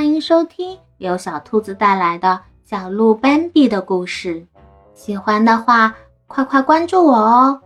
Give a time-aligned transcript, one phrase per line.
[0.00, 4.46] 欢迎收听由小兔子带来的小鹿斑比的故事。
[4.94, 5.94] 喜欢的话，
[6.26, 7.60] 快快关注我哦！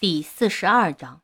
[0.00, 1.20] 第四十二章，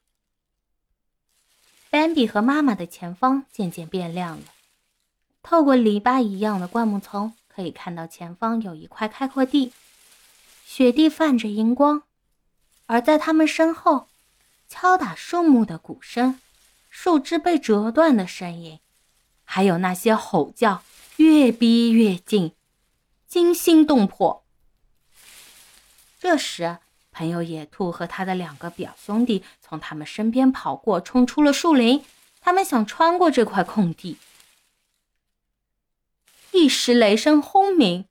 [1.89, 4.45] 斑比和妈妈的前方渐渐变亮了。
[5.43, 9.73] 透过篱笆一样的灌木丛，可以看到前方有一块开阔地，
[10.67, 12.03] 雪地泛着银光，
[12.85, 14.09] 而在他们身后，
[14.69, 16.39] 敲打树木的鼓声。
[17.03, 18.79] 树枝被折断的声音，
[19.43, 20.83] 还有那些吼叫，
[21.17, 22.53] 越逼越近，
[23.27, 24.45] 惊心动魄。
[26.19, 26.77] 这时，
[27.11, 32.05] 朋友野兔和他的两个表兄弟从他们身边跑过，冲出了树林。
[32.43, 34.19] 他们想穿过这块空地。
[36.53, 38.05] 一时雷声轰鸣，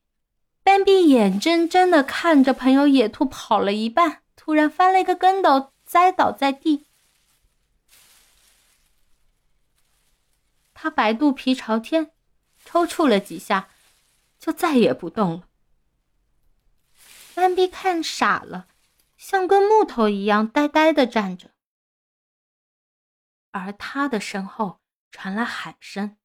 [0.64, 6.88] 斑比眼睁睁地看着朋友野兔跑了一半，突然翻了一个跟斗，栽倒在地。
[10.90, 12.16] 他白肚皮朝天，
[12.66, 13.70] 抽搐了几下，
[14.40, 15.48] 就再也不动了。
[17.36, 18.68] 斑比看傻了，
[19.16, 21.52] 像根木头一样呆呆的站着。
[23.52, 26.18] 而他的身后传来喊声：“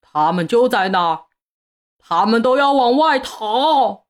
[0.00, 1.26] 他们就在那儿，
[1.98, 4.06] 他们都要往外逃！”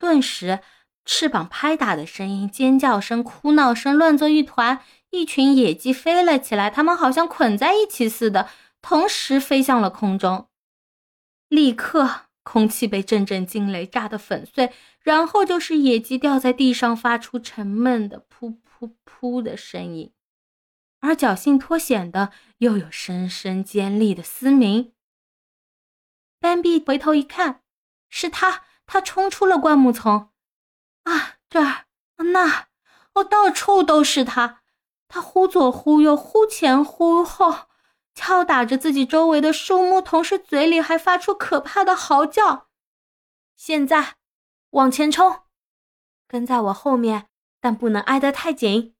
[0.00, 0.62] 顿时。
[1.10, 8.50] 翅膀拍打的声音、尖叫声、哭闹声乱作一团，一群野鸡飞了起来，它们好像捆在一起似的，
[8.82, 10.48] 同时飞向了空中。
[11.48, 14.70] 立刻，空气被阵阵惊雷炸得粉碎，
[15.00, 20.12] 然后就是野鸡掉在地上，发出沉闷的“噗噗噗”的声音，
[21.00, 24.92] 而侥幸脱险的又有声声尖利的嘶鸣。
[26.38, 27.62] 斑比回头一看，
[28.10, 30.28] 是他，他冲出了灌木丛。
[31.50, 31.86] 这儿，
[32.32, 32.68] 那，
[33.14, 34.60] 哦，到处都是他。
[35.08, 37.68] 他忽左忽右，忽前忽后，
[38.14, 42.68] 敲打着自己周围的树木，同时嘴里还发出可怕的嚎叫。
[43.56, 44.16] 现在，
[44.70, 45.44] 往前冲，
[46.26, 47.28] 跟在我后面，
[47.60, 48.94] 但不能挨得太紧。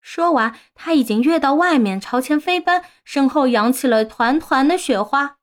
[0.00, 5.36] 说完，他已经跃到外面，朝前飞奔，身后扬起了团团的雪花。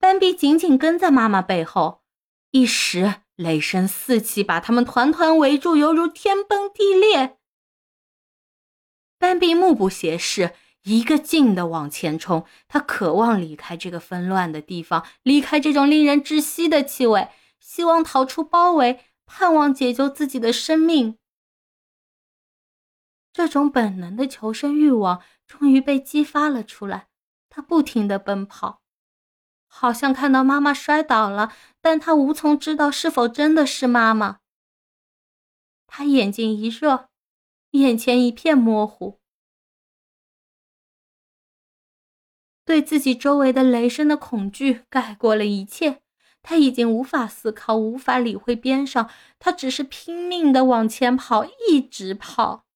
[0.00, 2.02] 斑比紧紧跟在妈妈背后，
[2.50, 3.21] 一时。
[3.36, 7.38] 雷声四起，把他们团团围住，犹如天崩地裂。
[9.18, 12.44] 斑比目不斜视，一个劲的往前冲。
[12.68, 17.28] 他渴望离开这个纷乱的地方，离开这种令人窒息的气味，
[17.58, 21.18] 希望逃出包围，盼望解救自己的生命。
[23.32, 27.08] 这种本能的求生欲望终于被激发了出来。
[27.48, 28.81] 他不停的奔跑。
[29.74, 34.40] 好像看到妈妈摔倒了，但他无从知道是否真的是妈妈。
[35.86, 37.08] 他眼睛一热，
[37.70, 39.18] 眼前一片模糊，
[42.66, 46.02] 对自己周围的雷声的恐惧盖过了一切。
[46.42, 52.66] 他已经无法思考，无法理会边上，他只是拼命的往前跑，一直跑。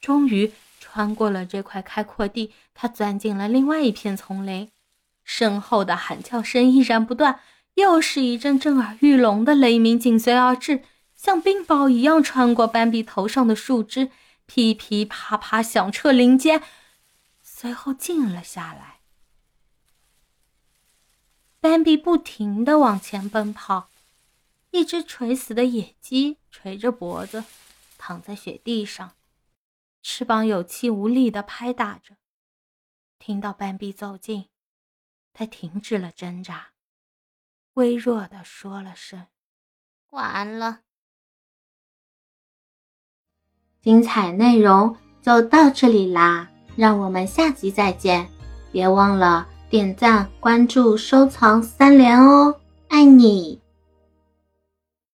[0.00, 4.70] 终于穿过了这块开阔地，他钻进了另外一片丛林。
[5.30, 7.40] 身后的喊叫声依然不断，
[7.74, 10.82] 又是一阵震耳欲聋的雷鸣紧随而至，
[11.14, 14.10] 像冰雹一样穿过斑比头上的树枝，
[14.46, 16.62] 噼噼啪啪响彻林间，
[17.42, 19.00] 随后静了下来。
[21.60, 23.90] 斑比不停地往前奔跑，
[24.70, 27.44] 一只垂死的野鸡垂着脖子，
[27.98, 29.12] 躺在雪地上，
[30.02, 32.16] 翅膀有气无力地拍打着。
[33.18, 34.46] 听到斑比走近。
[35.38, 36.70] 他停止了挣扎，
[37.74, 39.28] 微弱的说了声
[40.10, 40.80] ：“完了。”
[43.80, 48.28] 精彩内容就到这里啦，让我们下集再见！
[48.72, 53.62] 别忘了点赞、关注、收藏三连哦，爱你！